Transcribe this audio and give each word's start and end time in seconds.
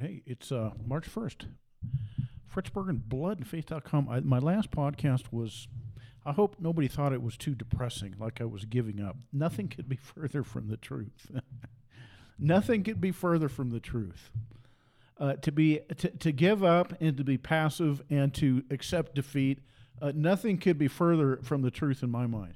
Hey, 0.00 0.22
it's 0.24 0.50
uh, 0.50 0.70
March 0.86 1.12
1st. 1.14 1.44
Fritz 2.46 2.70
Berggren, 2.70 3.02
bloodandfaith.com. 3.06 4.08
I, 4.08 4.20
my 4.20 4.38
last 4.38 4.70
podcast 4.70 5.24
was, 5.30 5.68
I 6.24 6.32
hope 6.32 6.56
nobody 6.58 6.88
thought 6.88 7.12
it 7.12 7.22
was 7.22 7.36
too 7.36 7.54
depressing, 7.54 8.14
like 8.18 8.40
I 8.40 8.46
was 8.46 8.64
giving 8.64 9.02
up. 9.02 9.16
Nothing 9.30 9.68
could 9.68 9.90
be 9.90 9.96
further 10.02 10.42
from 10.42 10.68
the 10.68 10.78
truth. 10.78 11.30
Nothing 12.38 12.82
could 12.82 12.98
be 12.98 13.12
further 13.12 13.50
from 13.50 13.72
the 13.72 13.80
truth. 13.80 14.30
Uh, 15.18 15.34
to 15.34 15.52
be 15.52 15.80
to, 15.98 16.08
to 16.08 16.32
give 16.32 16.64
up 16.64 16.94
and 16.98 17.18
to 17.18 17.24
be 17.24 17.36
passive 17.36 18.00
and 18.08 18.32
to 18.32 18.64
accept 18.70 19.14
defeat, 19.14 19.58
uh, 20.00 20.12
nothing 20.14 20.56
could 20.56 20.78
be 20.78 20.88
further 20.88 21.40
from 21.42 21.60
the 21.60 21.70
truth 21.70 22.02
in 22.02 22.10
my 22.10 22.26
mind. 22.26 22.54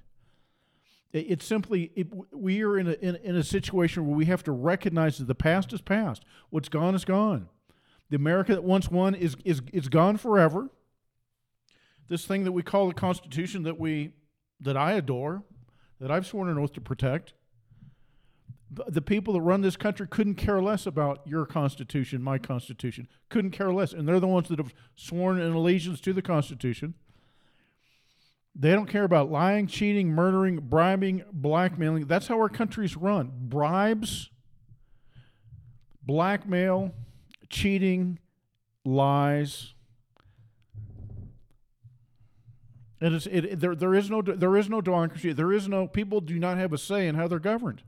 It, 1.15 1.27
it's 1.31 1.47
simply 1.47 1.91
it, 1.95 2.09
we 2.31 2.63
are 2.63 2.79
in 2.79 2.89
a 2.89 2.93
in, 2.93 3.17
in 3.17 3.37
a 3.37 3.43
situation 3.43 4.07
where 4.07 4.17
we 4.17 4.27
have 4.27 4.43
to 4.43 4.53
recognize 4.53 5.17
that 5.17 5.27
the 5.27 5.35
past 5.35 5.73
is 5.73 5.81
past. 5.81 6.25
What's 6.51 6.69
gone 6.69 6.95
is 6.95 7.07
gone. 7.07 7.49
The 8.11 8.17
America 8.17 8.53
that 8.53 8.65
once 8.65 8.91
won 8.91 9.15
is 9.15 9.37
is 9.45 9.63
is 9.73 9.89
gone 9.89 10.19
forever. 10.19 10.69
This 12.09 12.27
thing 12.27 12.45
that 12.45 12.53
we 12.53 12.63
call 12.63 12.89
the 12.89 12.95
Constitution 12.95 13.63
that 13.63 13.81
we 13.81 14.13
that 14.61 14.77
I 14.77 14.93
adore, 14.93 15.43
that 15.99 16.11
I've 16.11 16.27
sworn 16.27 16.51
an 16.51 16.59
oath 16.59 16.75
to 16.75 16.83
protect 16.83 17.33
the 18.89 19.03
people 19.03 19.35
that 19.35 19.41
run 19.41 19.61
this 19.61 19.77
country 19.77 20.07
couldn't 20.07 20.35
care 20.35 20.61
less 20.61 20.87
about 20.87 21.21
your 21.27 21.47
constitution, 21.47 22.23
my 22.23 22.39
constitution. 22.39 23.09
Couldn't 23.29 23.53
care 23.53 23.73
less. 23.73 23.93
And 23.93 24.09
they're 24.09 24.21
the 24.21 24.27
ones 24.27 24.49
that 24.49 24.59
have 24.59 24.75
sworn 24.97 25.41
an 25.41 25.53
allegiance 25.53 26.01
to 26.03 26.13
the 26.13 26.23
constitution. 26.23 26.95
They 28.57 28.73
don't 28.73 28.87
care 28.87 29.05
about 29.05 29.31
lying, 29.31 29.67
cheating, 29.67 30.09
murdering, 30.09 30.57
bribing, 30.57 31.25
blackmailing. 31.33 32.07
That's 32.07 32.29
how 32.29 32.37
our 32.37 32.49
country's 32.49 32.97
run. 32.97 33.33
Bribes, 33.35 34.31
blackmail, 36.03 36.93
cheating, 37.51 38.21
lies. 38.85 39.75
And 43.01 43.15
it's, 43.15 43.27
it, 43.27 43.59
there, 43.59 43.75
there 43.75 43.95
is 43.95 44.09
no 44.09 44.23
there 44.23 44.57
is 44.57 44.71
no 44.71 44.81
democracy. 44.81 45.33
There 45.33 45.53
is 45.53 45.69
no 45.69 45.89
people 45.89 46.21
do 46.21 46.39
not 46.39 46.57
have 46.59 46.73
a 46.73 46.79
say 46.79 47.09
in 47.09 47.17
how 47.17 47.27
they're 47.27 47.41
governed 47.41 47.83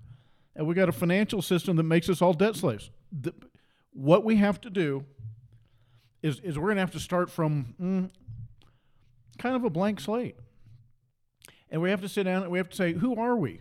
and 0.57 0.67
we 0.67 0.75
got 0.75 0.89
a 0.89 0.93
financial 0.93 1.43
system 1.43 1.77
that 1.77 1.83
makes 1.83 2.09
us 2.09 2.23
all 2.23 2.33
debt 2.33 2.57
slaves. 2.57 2.91
The, 3.13 3.35
what 3.93 4.25
we 4.25 4.37
have 4.37 4.61
to 4.63 4.71
do 4.71 5.05
is, 6.23 6.41
is 6.41 6.59
we're 6.59 6.67
going 6.67 6.77
to 6.77 6.81
have 6.81 6.91
to 6.93 7.01
start 7.01 7.31
from 7.31 7.75
mm, 7.81 8.11
kind 9.39 9.55
of 9.55 9.65
a 9.65 9.71
blank 9.71 10.01
slate. 10.01 10.37
And 11.71 11.83
we 11.83 11.91
have 11.91 12.01
to 12.03 12.09
sit 12.09 12.25
down 12.25 12.43
and 12.43 12.53
we 12.53 12.59
have 12.59 12.71
to 12.71 12.77
say, 12.77 12.93
who 12.93 13.17
are 13.17 13.37
we? 13.37 13.61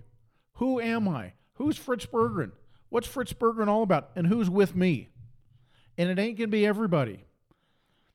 Who 0.53 0.80
am 0.80 1.08
I? 1.08 1.34
Who's 1.53 1.78
Fritz 1.78 2.06
Berggren? 2.06 2.52
What's 2.89 3.08
Fritz 3.08 3.34
Berggren 3.34 3.67
all 3.67 3.84
about? 3.84 4.12
And 4.16 4.28
who's 4.28 4.50
with 4.50 4.75
me? 4.75 5.09
And 5.97 6.09
it 6.09 6.20
ain't 6.20 6.38
going 6.38 6.50
to 6.50 6.52
be 6.52 6.66
everybody. 6.66 7.25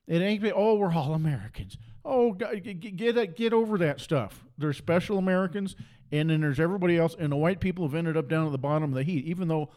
It 0.07 0.21
ain't 0.21 0.41
be, 0.41 0.51
oh, 0.51 0.75
we're 0.75 0.93
all 0.93 1.13
Americans. 1.13 1.77
Oh, 2.03 2.33
get, 2.33 3.35
get, 3.35 3.53
over 3.53 3.77
that 3.77 3.99
stuff. 3.99 4.43
They're 4.57 4.73
special 4.73 5.17
Americans, 5.17 5.75
and 6.11 6.29
then 6.29 6.41
there's 6.41 6.59
everybody 6.59 6.97
else, 6.97 7.15
and 7.17 7.31
the 7.31 7.37
white 7.37 7.59
people 7.59 7.85
have 7.85 7.95
ended 7.95 8.17
up 8.17 8.27
down 8.27 8.45
at 8.45 8.51
the 8.51 8.57
bottom 8.57 8.85
of 8.85 8.93
the 8.93 9.03
heap, 9.03 9.25
even 9.25 9.47
though 9.47 9.69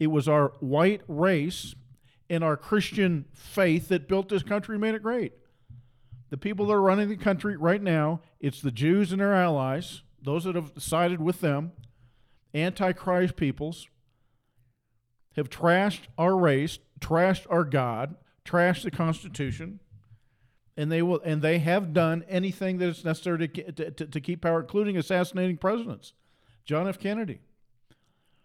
it 0.00 0.08
was 0.08 0.28
our 0.28 0.52
white 0.60 1.02
race 1.06 1.74
and 2.28 2.42
our 2.42 2.56
Christian 2.56 3.26
faith 3.32 3.88
that 3.88 4.08
built 4.08 4.28
this 4.28 4.42
country 4.42 4.74
and 4.74 4.82
made 4.82 4.94
it 4.94 5.02
great. 5.02 5.32
The 6.30 6.36
people 6.36 6.66
that 6.66 6.74
are 6.74 6.82
running 6.82 7.08
the 7.08 7.16
country 7.16 7.56
right 7.56 7.82
now, 7.82 8.20
it's 8.40 8.60
the 8.60 8.70
Jews 8.70 9.12
and 9.12 9.20
their 9.20 9.34
allies, 9.34 10.02
those 10.22 10.44
that 10.44 10.54
have 10.54 10.72
sided 10.78 11.20
with 11.20 11.40
them, 11.40 11.72
antichrist 12.54 13.36
peoples, 13.36 13.88
have 15.36 15.48
trashed 15.48 16.02
our 16.18 16.36
race, 16.36 16.78
trashed 17.00 17.46
our 17.48 17.64
God, 17.64 18.16
trashed 18.44 18.82
the 18.82 18.90
Constitution, 18.90 19.80
and 20.76 20.92
they 20.92 21.02
will 21.02 21.20
and 21.24 21.42
they 21.42 21.58
have 21.58 21.92
done 21.92 22.24
anything 22.28 22.78
that 22.78 22.88
is 22.88 23.04
necessary 23.04 23.48
to, 23.48 23.72
to, 23.72 24.06
to, 24.06 24.20
keep 24.20 24.42
power, 24.42 24.60
including 24.60 24.96
assassinating 24.96 25.56
presidents, 25.56 26.12
John 26.64 26.86
F. 26.86 26.98
Kennedy. 26.98 27.40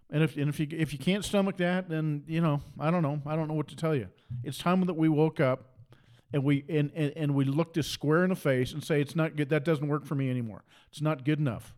And 0.10 0.24
if 0.24 0.38
and 0.38 0.50
if 0.50 0.60
you 0.60 0.68
if 0.72 0.94
you 0.94 1.00
can't 1.00 1.24
stomach 1.26 1.58
that, 1.58 1.90
then 1.90 2.24
you 2.28 2.42
know 2.42 2.62
I 2.80 2.92
don't 2.92 3.02
know 3.02 3.22
I 3.26 3.36
don't 3.36 3.48
know 3.48 3.54
what 3.54 3.68
to 3.70 3.76
tell 3.76 3.96
you. 3.96 4.08
It's 4.44 4.58
time 4.58 4.86
that 4.86 4.94
we 4.94 5.10
woke 5.10 5.40
up, 5.40 5.73
and 6.34 6.44
we 6.44 6.66
and, 6.68 6.92
and, 6.96 7.14
and 7.16 7.36
we 7.36 7.46
looked 7.46 7.78
us 7.78 7.88
square 7.88 8.24
in 8.24 8.32
the 8.32 8.36
face 8.36 8.74
and 8.74 8.84
say 8.84 9.00
it's 9.00 9.16
not 9.16 9.36
good. 9.36 9.50
That 9.50 9.64
doesn't 9.64 9.88
work 9.88 10.06
for 10.06 10.16
me 10.16 10.30
anymore. 10.30 10.64
It's 10.92 11.02
not 11.02 11.24
good 11.24 11.40
enough. 11.40 11.76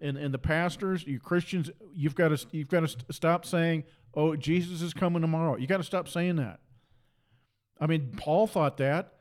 And 0.00 0.18
and 0.18 0.32
the 0.32 0.38
pastors, 0.38 1.06
you 1.06 1.18
Christians, 1.18 1.70
you've 1.94 2.14
got 2.14 2.28
to 2.28 2.46
you've 2.52 2.68
got 2.68 2.86
to 2.86 3.12
stop 3.12 3.46
saying, 3.46 3.84
"Oh, 4.14 4.36
Jesus 4.36 4.82
is 4.82 4.92
coming 4.92 5.22
tomorrow." 5.22 5.56
You 5.56 5.66
got 5.66 5.78
to 5.78 5.82
stop 5.82 6.06
saying 6.08 6.36
that. 6.36 6.60
I 7.80 7.86
mean, 7.86 8.12
Paul 8.16 8.46
thought 8.46 8.76
that. 8.76 9.14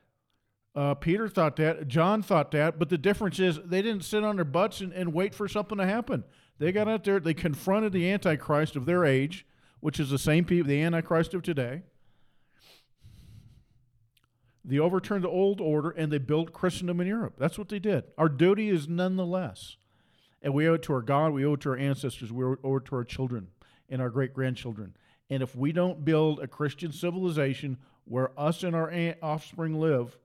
Uh, 0.76 0.94
Peter 0.94 1.30
thought 1.30 1.56
that. 1.56 1.88
John 1.88 2.22
thought 2.22 2.52
that. 2.52 2.78
But 2.78 2.90
the 2.90 2.98
difference 2.98 3.40
is 3.40 3.58
they 3.64 3.82
didn't 3.82 4.04
sit 4.04 4.26
on 4.26 4.36
their 4.36 4.46
butts 4.46 4.82
and, 4.82 4.92
and 4.92 5.14
wait 5.14 5.34
for 5.34 5.48
something 5.48 5.78
to 5.78 5.86
happen. 5.86 6.26
They 6.60 6.74
got 6.74 6.90
out 6.90 7.06
there. 7.06 7.22
They 7.22 7.34
confronted 7.34 7.94
the 7.94 8.12
Antichrist 8.12 8.76
of 8.76 8.86
their 8.86 9.06
age, 9.06 9.46
which 9.80 10.02
is 10.02 10.10
the 10.10 10.20
same 10.20 10.44
people, 10.44 10.68
the 10.68 10.82
Antichrist 10.82 11.34
of 11.34 11.44
today. 11.44 11.84
They 14.68 14.80
overturned 14.80 15.24
the 15.24 15.30
old 15.30 15.62
order 15.62 15.92
and 15.92 16.12
they 16.12 16.18
built 16.18 16.52
Christendom 16.52 17.00
in 17.00 17.08
Europe. 17.08 17.36
That's 17.38 17.58
what 17.58 17.70
they 17.70 17.80
did. 17.80 18.06
Our 18.18 18.30
duty 18.30 18.70
is 18.70 18.88
nonetheless. 18.88 19.78
And 20.42 20.54
we 20.54 20.68
owe 20.68 20.74
it 20.74 20.84
to 20.84 20.94
our 20.94 21.02
God, 21.02 21.34
we 21.34 21.46
owe 21.46 21.54
it 21.54 21.62
to 21.62 21.70
our 21.70 21.78
ancestors, 21.78 22.32
we 22.32 22.44
owe 22.44 22.78
it 22.78 22.86
to 22.86 22.96
our 22.96 23.04
children 23.04 23.48
and 23.90 24.02
our 24.02 24.10
great 24.10 24.34
grandchildren. 24.34 24.96
And 25.30 25.42
if 25.42 25.56
we 25.56 25.72
don't 25.72 26.04
build 26.04 26.40
a 26.40 26.48
Christian 26.48 26.92
civilization 26.92 27.78
where 28.06 28.32
us 28.40 28.64
and 28.64 28.76
our 28.76 28.92
offspring 29.22 29.80
live, 29.80 30.18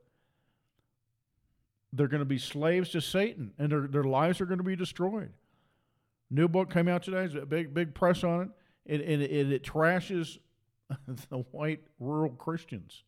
they're 1.92 2.08
going 2.08 2.20
to 2.20 2.26
be 2.26 2.38
slaves 2.38 2.90
to 2.90 3.00
Satan, 3.00 3.52
and 3.58 3.72
their, 3.72 3.86
their 3.86 4.04
lives 4.04 4.40
are 4.40 4.46
going 4.46 4.58
to 4.58 4.64
be 4.64 4.76
destroyed. 4.76 5.30
New 6.30 6.48
book 6.48 6.72
came 6.72 6.86
out 6.86 7.02
today. 7.02 7.26
There's 7.26 7.34
a 7.34 7.46
big 7.46 7.74
big 7.74 7.94
press 7.94 8.22
on 8.22 8.42
it. 8.86 9.02
and, 9.02 9.22
it, 9.22 9.30
it, 9.30 9.52
it 9.52 9.64
trashes 9.64 10.38
the 11.28 11.38
white 11.50 11.80
rural 11.98 12.30
Christians. 12.30 13.02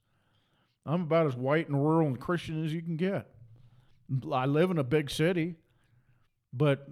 I'm 0.84 1.02
about 1.02 1.26
as 1.26 1.36
white 1.36 1.68
and 1.68 1.82
rural 1.82 2.08
and 2.08 2.18
Christian 2.18 2.64
as 2.64 2.72
you 2.72 2.82
can 2.82 2.96
get. 2.96 3.28
I 4.32 4.46
live 4.46 4.70
in 4.70 4.78
a 4.78 4.84
big 4.84 5.10
city, 5.10 5.54
but 6.52 6.88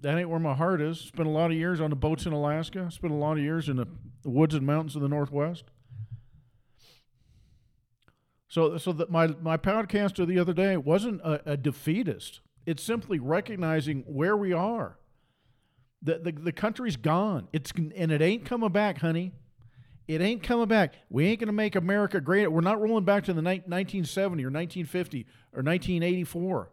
that 0.00 0.16
ain't 0.16 0.30
where 0.30 0.38
my 0.38 0.54
heart 0.54 0.80
is. 0.80 1.00
Spent 1.00 1.28
a 1.28 1.32
lot 1.32 1.50
of 1.50 1.56
years 1.56 1.80
on 1.80 1.90
the 1.90 1.96
boats 1.96 2.26
in 2.26 2.32
Alaska. 2.32 2.90
Spent 2.90 3.12
a 3.12 3.16
lot 3.16 3.32
of 3.32 3.42
years 3.42 3.68
in 3.68 3.76
the 3.76 3.86
woods 4.24 4.54
and 4.54 4.64
mountains 4.64 4.94
of 4.94 5.02
the 5.02 5.08
Northwest. 5.08 5.64
So, 8.48 8.78
so 8.78 8.92
that 8.92 9.10
my 9.10 9.26
my 9.42 9.56
podcast 9.56 10.18
of 10.18 10.28
the 10.28 10.38
other 10.38 10.54
day 10.54 10.76
wasn't 10.76 11.20
a, 11.20 11.52
a 11.52 11.56
defeatist. 11.56 12.40
It's 12.64 12.82
simply 12.82 13.18
recognizing 13.18 14.04
where 14.06 14.36
we 14.36 14.52
are. 14.52 14.98
The, 16.02 16.18
the 16.18 16.32
the 16.32 16.52
country's 16.52 16.96
gone. 16.96 17.48
It's 17.52 17.72
and 17.72 18.10
it 18.12 18.22
ain't 18.22 18.46
coming 18.46 18.70
back, 18.70 18.98
honey. 18.98 19.32
It 20.08 20.22
ain't 20.22 20.42
coming 20.42 20.66
back. 20.68 20.94
We 21.10 21.26
ain't 21.26 21.38
going 21.38 21.48
to 21.48 21.52
make 21.52 21.76
America 21.76 22.18
great. 22.18 22.50
We're 22.50 22.62
not 22.62 22.80
rolling 22.80 23.04
back 23.04 23.24
to 23.24 23.34
the 23.34 23.42
ni- 23.42 23.62
1970 23.66 24.42
or 24.42 24.50
1950 24.50 25.26
or 25.52 25.62
1984. 25.62 26.70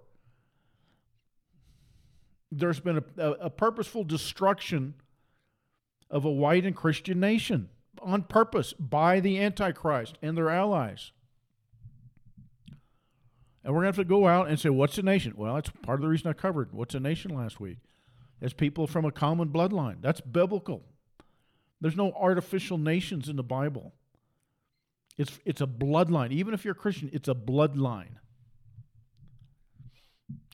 There's 2.50 2.80
been 2.80 2.98
a, 2.98 3.04
a, 3.22 3.32
a 3.32 3.50
purposeful 3.50 4.06
destruction 4.06 4.94
of 6.10 6.24
a 6.24 6.32
white 6.32 6.66
and 6.66 6.74
Christian 6.74 7.20
nation 7.20 7.68
on 8.02 8.24
purpose 8.24 8.72
by 8.74 9.20
the 9.20 9.42
Antichrist 9.42 10.18
and 10.22 10.38
their 10.38 10.50
allies. 10.50 11.12
And 13.66 13.74
we're 13.74 13.82
going 13.82 13.92
to 13.92 13.98
have 13.98 14.08
to 14.08 14.10
go 14.10 14.28
out 14.28 14.48
and 14.48 14.58
say, 14.58 14.70
what's 14.70 14.98
a 14.98 15.02
nation? 15.02 15.34
Well, 15.36 15.56
that's 15.56 15.72
part 15.82 15.98
of 15.98 16.04
the 16.04 16.08
reason 16.08 16.30
I 16.30 16.34
covered 16.34 16.72
what's 16.72 16.96
a 16.96 17.00
nation 17.02 17.36
last 17.36 17.60
week. 17.60 17.80
It's 18.40 18.54
people 18.54 18.88
from 18.88 19.04
a 19.04 19.12
common 19.12 19.50
bloodline. 19.50 20.02
That's 20.02 20.22
biblical. 20.22 20.84
There's 21.82 21.96
no 21.96 22.12
artificial 22.14 22.78
nations 22.78 23.30
in 23.30 23.36
the 23.36 23.44
Bible. 23.44 23.94
It's, 25.18 25.40
it's 25.46 25.62
a 25.62 25.68
bloodline. 25.68 26.32
Even 26.32 26.54
if 26.54 26.66
you're 26.66 26.74
a 26.74 26.76
Christian, 26.76 27.10
it's 27.14 27.28
a 27.28 27.36
bloodline. 27.36 28.18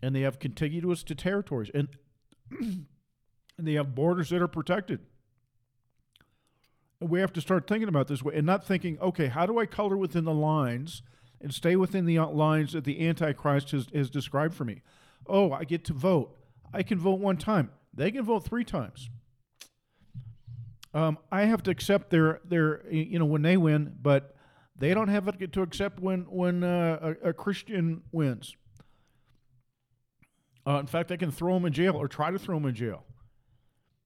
And 0.03 0.15
they 0.15 0.21
have 0.21 0.39
contiguous 0.39 1.03
to 1.03 1.15
territories. 1.15 1.69
And, 1.73 1.87
and 2.59 2.87
they 3.57 3.73
have 3.73 3.95
borders 3.95 4.29
that 4.29 4.41
are 4.41 4.47
protected. 4.47 4.99
And 6.99 7.09
we 7.09 7.19
have 7.19 7.33
to 7.33 7.41
start 7.41 7.67
thinking 7.67 7.89
about 7.89 8.07
this 8.07 8.21
way 8.21 8.35
and 8.35 8.45
not 8.45 8.65
thinking, 8.65 8.99
okay, 8.99 9.27
how 9.27 9.45
do 9.45 9.59
I 9.59 9.65
color 9.65 9.97
within 9.97 10.25
the 10.25 10.33
lines– 10.33 11.01
and 11.41 11.53
stay 11.53 11.75
within 11.75 12.05
the 12.05 12.19
lines 12.19 12.73
that 12.73 12.83
the 12.83 13.07
Antichrist 13.07 13.71
has, 13.71 13.87
has 13.93 14.09
described 14.09 14.53
for 14.53 14.63
me. 14.63 14.81
Oh, 15.27 15.51
I 15.51 15.63
get 15.63 15.83
to 15.85 15.93
vote. 15.93 16.37
I 16.73 16.83
can 16.83 16.99
vote 16.99 17.19
one 17.19 17.37
time. 17.37 17.71
They 17.93 18.11
can 18.11 18.23
vote 18.23 18.45
three 18.45 18.63
times. 18.63 19.09
Um, 20.93 21.17
I 21.31 21.43
have 21.43 21.63
to 21.63 21.71
accept 21.71 22.09
their 22.09 22.41
their 22.43 22.85
you 22.91 23.17
know 23.17 23.25
when 23.25 23.41
they 23.41 23.57
win, 23.57 23.95
but 24.01 24.35
they 24.77 24.93
don't 24.93 25.07
have 25.07 25.37
to 25.37 25.61
accept 25.61 25.99
when 25.99 26.21
when 26.23 26.63
uh, 26.63 27.15
a, 27.23 27.29
a, 27.29 27.33
Christian 27.33 28.01
wins. 28.11 28.55
Uh, 30.67 30.79
in 30.79 30.87
fact, 30.87 31.09
they 31.09 31.17
can 31.17 31.31
throw 31.31 31.53
them 31.53 31.65
in 31.65 31.73
jail 31.73 31.95
or 31.95 32.07
try 32.07 32.29
to 32.29 32.37
throw 32.37 32.57
them 32.57 32.67
in 32.67 32.75
jail, 32.75 33.03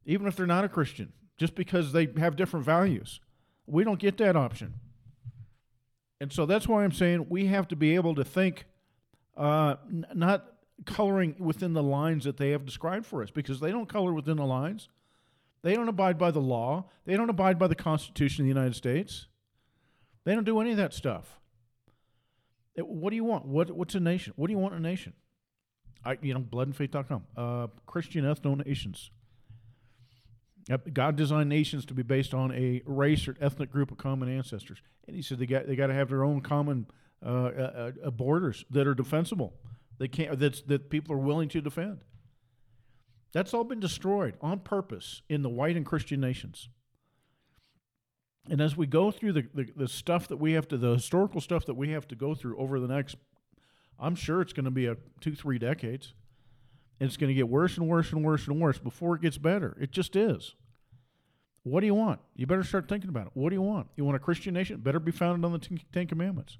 even 0.05 0.27
if 0.27 0.35
they're 0.35 0.45
not 0.45 0.63
a 0.63 0.69
Christian, 0.69 1.11
just 1.37 1.55
because 1.55 1.91
they 1.91 2.07
have 2.17 2.35
different 2.35 2.65
values. 2.65 3.19
We 3.65 3.83
don't 3.83 3.99
get 3.99 4.17
that 4.17 4.35
option. 4.35 4.75
And 6.21 6.31
so 6.31 6.45
that's 6.45 6.67
why 6.67 6.83
I'm 6.83 6.91
saying 6.91 7.27
we 7.29 7.47
have 7.47 7.67
to 7.69 7.75
be 7.75 7.95
able 7.95 8.15
to 8.15 8.23
think, 8.23 8.65
uh, 9.35 9.75
n- 9.87 10.05
not 10.13 10.45
coloring 10.85 11.35
within 11.39 11.73
the 11.73 11.83
lines 11.83 12.23
that 12.23 12.37
they 12.37 12.51
have 12.51 12.65
described 12.65 13.05
for 13.05 13.21
us, 13.23 13.31
because 13.31 13.59
they 13.59 13.71
don't 13.71 13.89
color 13.89 14.13
within 14.13 14.37
the 14.37 14.45
lines. 14.45 14.87
They 15.65 15.73
don't 15.73 15.89
abide 15.89 16.19
by 16.19 16.29
the 16.29 16.39
law. 16.39 16.91
They 17.05 17.17
don't 17.17 17.31
abide 17.31 17.57
by 17.57 17.65
the 17.65 17.73
Constitution 17.73 18.43
of 18.43 18.45
the 18.45 18.49
United 18.49 18.75
States. 18.75 19.25
They 20.23 20.35
don't 20.35 20.43
do 20.43 20.59
any 20.61 20.69
of 20.69 20.77
that 20.77 20.93
stuff. 20.93 21.39
It- 22.75 22.87
what 22.87 23.09
do 23.09 23.15
you 23.15 23.23
want? 23.23 23.47
What 23.47 23.71
What's 23.71 23.95
a 23.95 23.99
nation? 23.99 24.33
What 24.35 24.45
do 24.45 24.53
you 24.53 24.59
want 24.59 24.75
a 24.75 24.79
nation? 24.79 25.13
I, 26.05 26.19
you 26.21 26.35
know, 26.35 26.41
bloodandfaith.com. 26.41 27.23
Uh, 27.35 27.67
Christian 27.87 28.25
ethno 28.25 28.63
nations. 28.63 29.09
God 30.93 31.15
designed 31.15 31.49
nations 31.49 31.83
to 31.87 31.95
be 31.95 32.03
based 32.03 32.35
on 32.35 32.51
a 32.51 32.83
race 32.85 33.27
or 33.27 33.35
ethnic 33.41 33.71
group 33.71 33.89
of 33.91 33.97
common 33.97 34.29
ancestors, 34.29 34.83
and 35.07 35.15
He 35.15 35.23
said 35.23 35.39
they 35.39 35.47
got 35.47 35.65
they 35.65 35.75
got 35.75 35.87
to 35.87 35.95
have 35.95 36.09
their 36.09 36.23
own 36.23 36.41
common 36.41 36.85
uh, 37.25 37.29
uh, 37.29 37.91
uh, 38.05 38.11
borders 38.11 38.65
that 38.69 38.85
are 38.85 38.93
defensible. 38.93 39.55
They 39.97 40.09
can't 40.09 40.37
that's 40.37 40.61
that 40.63 40.91
people 40.91 41.15
are 41.15 41.19
willing 41.19 41.49
to 41.49 41.61
defend. 41.61 42.03
That's 43.35 43.53
all 43.53 43.65
been 43.65 43.81
destroyed 43.81 44.35
on 44.41 44.59
purpose 44.59 45.21
in 45.27 45.41
the 45.41 45.49
white 45.49 45.75
and 45.75 45.85
Christian 45.85 46.21
nations. 46.21 46.69
And 48.49 48.61
as 48.61 48.77
we 48.77 48.87
go 48.87 49.11
through 49.11 49.33
the, 49.33 49.45
the, 49.53 49.67
the 49.75 49.87
stuff 49.89 50.29
that 50.29 50.37
we 50.37 50.53
have 50.53 50.69
to, 50.69 50.77
the 50.77 50.93
historical 50.93 51.41
stuff 51.41 51.65
that 51.65 51.73
we 51.73 51.89
have 51.89 52.07
to 52.07 52.15
go 52.15 52.33
through 52.33 52.57
over 52.57 52.79
the 52.79 52.87
next, 52.87 53.17
I'm 53.99 54.15
sure 54.15 54.39
it's 54.39 54.53
going 54.53 54.63
to 54.63 54.71
be 54.71 54.85
a 54.85 54.95
two, 55.19 55.35
three 55.35 55.59
decades. 55.59 56.13
And 57.01 57.09
it's 57.09 57.17
going 57.17 57.27
to 57.27 57.33
get 57.33 57.49
worse 57.49 57.77
and 57.77 57.89
worse 57.89 58.13
and 58.13 58.23
worse 58.23 58.47
and 58.47 58.61
worse 58.61 58.79
before 58.79 59.17
it 59.17 59.21
gets 59.21 59.37
better. 59.37 59.75
It 59.81 59.91
just 59.91 60.15
is. 60.15 60.55
What 61.63 61.81
do 61.81 61.87
you 61.87 61.95
want? 61.95 62.21
You 62.37 62.47
better 62.47 62.63
start 62.63 62.87
thinking 62.87 63.09
about 63.09 63.27
it. 63.27 63.31
What 63.33 63.49
do 63.49 63.55
you 63.55 63.61
want? 63.61 63.87
You 63.97 64.05
want 64.05 64.15
a 64.15 64.19
Christian 64.19 64.53
nation? 64.53 64.77
Better 64.77 65.01
be 65.01 65.11
founded 65.11 65.43
on 65.43 65.51
the 65.51 65.79
Ten 65.91 66.07
Commandments. 66.07 66.57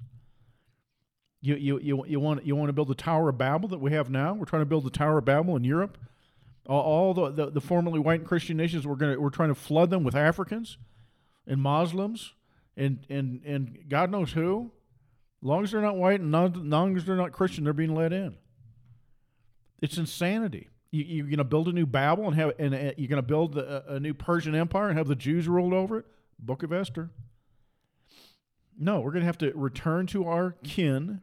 You, 1.39 1.55
you, 1.55 1.79
you, 1.79 2.05
you, 2.05 2.19
want, 2.19 2.45
you 2.45 2.53
want 2.57 2.67
to 2.67 2.73
build 2.73 2.89
the 2.89 2.95
Tower 2.95 3.29
of 3.29 3.37
Babel 3.37 3.69
that 3.69 3.79
we 3.79 3.93
have 3.93 4.09
now? 4.09 4.33
We're 4.33 4.43
trying 4.43 4.63
to 4.63 4.65
build 4.65 4.83
the 4.83 4.89
Tower 4.89 5.19
of 5.19 5.23
Babel 5.23 5.55
in 5.55 5.63
Europe. 5.63 5.97
All, 6.67 7.13
the, 7.13 7.31
the, 7.31 7.51
the 7.51 7.61
formerly 7.61 7.99
white 7.99 8.25
Christian 8.25 8.57
nations, 8.57 8.87
we're, 8.87 8.95
gonna, 8.95 9.19
we're 9.19 9.29
trying 9.29 9.49
to 9.49 9.55
flood 9.55 9.91
them 9.91 10.03
with 10.03 10.15
Africans 10.15 10.77
and 11.45 11.61
Muslims 11.61 12.33
and, 12.75 13.05
and, 13.09 13.41
and 13.45 13.77
God 13.87 14.11
knows 14.11 14.31
who. 14.31 14.71
As 15.41 15.47
long 15.47 15.63
as 15.63 15.71
they're 15.71 15.81
not 15.81 15.95
white 15.95 16.21
and 16.21 16.31
not, 16.31 16.57
long 16.57 16.97
as 16.97 17.05
they're 17.05 17.15
not 17.15 17.31
Christian, 17.31 17.63
they're 17.63 17.73
being 17.73 17.93
let 17.93 18.11
in. 18.11 18.35
It's 19.81 19.97
insanity. 19.97 20.69
You, 20.91 21.03
you're 21.03 21.25
going 21.25 21.37
to 21.37 21.43
build 21.43 21.67
a 21.67 21.71
new 21.71 21.85
Babel 21.85 22.25
and 22.25 22.35
have, 22.35 22.53
and 22.57 22.73
uh, 22.73 22.91
you're 22.97 23.09
going 23.09 23.21
to 23.21 23.27
build 23.27 23.57
a, 23.57 23.95
a 23.95 23.99
new 23.99 24.13
Persian 24.13 24.55
Empire 24.55 24.89
and 24.89 24.97
have 24.97 25.07
the 25.07 25.15
Jews 25.15 25.47
ruled 25.47 25.73
over 25.73 25.99
it. 25.99 26.05
Book 26.39 26.63
of 26.63 26.73
Esther. 26.73 27.11
No, 28.77 28.99
we're 28.99 29.11
going 29.11 29.21
to 29.21 29.27
have 29.27 29.37
to 29.39 29.51
return 29.53 30.07
to 30.07 30.27
our 30.27 30.55
kin, 30.63 31.21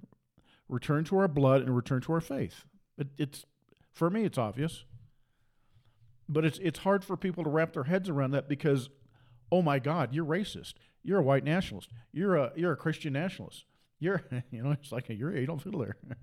return 0.69 1.05
to 1.05 1.19
our 1.19 1.29
blood, 1.29 1.63
and 1.63 1.75
return 1.75 2.01
to 2.03 2.13
our 2.13 2.21
faith. 2.21 2.65
It, 2.97 3.09
it's 3.19 3.45
for 3.93 4.09
me, 4.09 4.25
it's 4.25 4.39
obvious, 4.39 4.85
but 6.29 6.45
it's 6.45 6.59
it's 6.59 6.81
hard 6.81 7.05
for 7.05 7.17
people 7.17 7.45
to 7.45 7.51
wrap 7.51 7.73
their 7.73 7.85
heads 7.85 8.09
around 8.09 8.33
that 8.33 8.49
because, 8.49 8.89
oh 9.51 9.63
my 9.63 9.79
God, 9.79 10.15
you're 10.15 10.25
racist. 10.25 10.75
You're 11.03 11.19
a 11.19 11.23
white 11.23 11.45
nationalist. 11.45 11.91
You're 12.13 12.37
a 12.37 12.53
you're 12.57 12.73
a 12.73 12.77
Christian 12.77 13.13
nationalist. 13.13 13.65
You're 13.99 14.23
you 14.51 14.63
know 14.63 14.73
it's 14.73 14.93
like 14.93 15.11
a, 15.11 15.15
you're 15.15 15.35
Adolf 15.35 15.65
Hitler. 15.65 15.97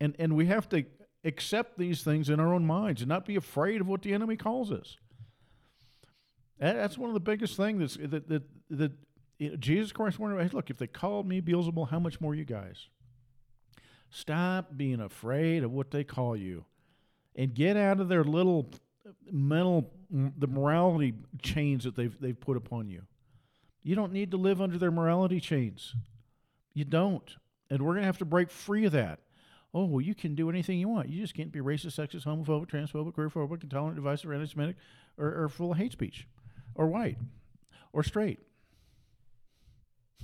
and 0.00 0.14
and 0.18 0.34
we 0.34 0.46
have 0.46 0.68
to 0.70 0.84
accept 1.24 1.78
these 1.78 2.02
things 2.02 2.28
in 2.28 2.40
our 2.40 2.52
own 2.52 2.66
minds 2.66 3.00
and 3.00 3.08
not 3.08 3.24
be 3.24 3.36
afraid 3.36 3.80
of 3.80 3.86
what 3.86 4.02
the 4.02 4.12
enemy 4.12 4.36
calls 4.36 4.70
us. 4.70 4.98
That's 6.58 6.96
one 6.96 7.10
of 7.10 7.14
the 7.14 7.20
biggest 7.20 7.56
things 7.56 7.98
that 8.00 8.28
that 8.28 8.42
that 8.70 8.92
Jesus 9.58 9.92
Christ 9.92 10.18
warned. 10.18 10.40
Hey, 10.40 10.48
look, 10.52 10.70
if 10.70 10.78
they 10.78 10.86
called 10.86 11.26
me 11.26 11.40
Beelzebul, 11.40 11.88
how 11.88 11.98
much 11.98 12.20
more 12.20 12.34
you 12.34 12.44
guys? 12.44 12.88
Stop 14.10 14.76
being 14.76 15.00
afraid 15.00 15.64
of 15.64 15.72
what 15.72 15.90
they 15.90 16.04
call 16.04 16.36
you, 16.36 16.64
and 17.36 17.54
get 17.54 17.76
out 17.76 18.00
of 18.00 18.08
their 18.08 18.24
little 18.24 18.70
mental 19.30 19.90
the 20.10 20.46
morality 20.46 21.14
chains 21.42 21.84
that 21.84 21.96
they've 21.96 22.18
they've 22.20 22.38
put 22.38 22.56
upon 22.56 22.88
you. 22.88 23.02
You 23.82 23.94
don't 23.94 24.12
need 24.12 24.30
to 24.30 24.36
live 24.36 24.60
under 24.60 24.78
their 24.78 24.90
morality 24.90 25.40
chains. 25.40 25.94
You 26.72 26.84
don't, 26.84 27.36
and 27.70 27.82
we're 27.82 27.94
gonna 27.94 28.06
have 28.06 28.18
to 28.18 28.24
break 28.24 28.50
free 28.50 28.84
of 28.84 28.92
that 28.92 29.20
oh, 29.74 29.84
well, 29.84 30.00
you 30.00 30.14
can 30.14 30.34
do 30.34 30.48
anything 30.48 30.78
you 30.78 30.88
want. 30.88 31.08
You 31.08 31.20
just 31.20 31.34
can't 31.34 31.52
be 31.52 31.58
racist, 31.58 31.98
sexist, 31.98 32.24
homophobic, 32.24 32.70
transphobic, 32.70 33.12
queerphobic, 33.14 33.62
intolerant, 33.64 33.96
divisive, 33.96 34.30
or 34.30 34.34
anti-Semitic, 34.34 34.76
or, 35.18 35.44
or 35.44 35.48
full 35.48 35.72
of 35.72 35.78
hate 35.78 35.92
speech, 35.92 36.28
or 36.74 36.86
white, 36.86 37.18
or 37.92 38.04
straight. 38.04 38.38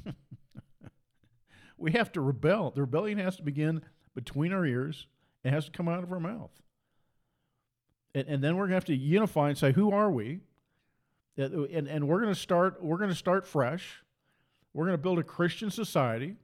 we 1.77 1.91
have 1.93 2.13
to 2.13 2.21
rebel. 2.21 2.71
The 2.71 2.83
rebellion 2.83 3.19
has 3.19 3.37
to 3.37 3.43
begin 3.43 3.83
between 4.15 4.53
our 4.53 4.65
ears. 4.65 5.09
It 5.43 5.51
has 5.51 5.65
to 5.65 5.73
come 5.73 5.89
out 5.89 6.05
of 6.05 6.13
our 6.13 6.21
mouth. 6.21 6.53
And, 8.15 8.29
and 8.29 8.45
then 8.45 8.57
we're 8.57 8.65
going 8.65 8.71
to 8.71 8.77
have 8.77 8.85
to 8.87 8.97
unify 8.97 9.49
and 9.49 9.59
say, 9.59 9.73
who 9.73 9.93
are 9.93 10.11
we? 10.11 10.41
Uh, 11.39 11.65
and, 11.65 11.89
and 11.89 12.09
we're 12.09 12.21
going 12.21 12.35
to 12.35 12.41
start. 12.41 12.83
We're 12.83 12.99
going 12.99 13.11
to 13.11 13.17
start 13.17 13.47
fresh. 13.47 14.03
We're 14.75 14.87
going 14.87 14.97
to 14.97 15.03
build 15.03 15.19
a 15.19 15.23
Christian 15.23 15.71
society 15.71 16.37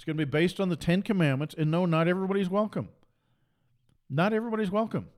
it's 0.00 0.06
going 0.06 0.16
to 0.16 0.24
be 0.24 0.30
based 0.30 0.60
on 0.60 0.70
the 0.70 0.76
Ten 0.76 1.02
Commandments. 1.02 1.54
And 1.58 1.70
no, 1.70 1.84
not 1.84 2.08
everybody's 2.08 2.48
welcome. 2.48 2.88
Not 4.08 4.32
everybody's 4.32 4.70
welcome. 4.70 5.08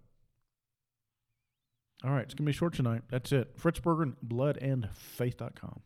All 2.03 2.11
right, 2.11 2.25
it's 2.25 2.35
going 2.35 2.47
to 2.47 2.51
be 2.51 2.53
short 2.53 2.75
tonight. 2.75 3.03
That's 3.09 3.31
it. 3.31 3.53
Fritz 3.57 3.79
Berggren, 3.79 4.15
bloodandfaith.com. 4.27 5.83